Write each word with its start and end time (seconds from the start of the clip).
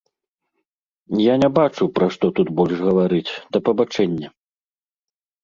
Я 1.31 1.35
не 1.43 1.49
бачу, 1.57 1.83
пра 1.99 2.07
што 2.15 2.25
тут 2.41 2.47
больш 2.61 2.77
гаварыць, 2.89 3.31
да 3.53 3.63
пабачэння. 3.69 4.27